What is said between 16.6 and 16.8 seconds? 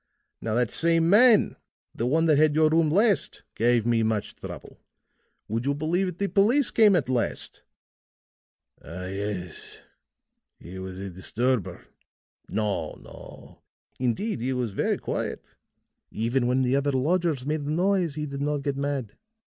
the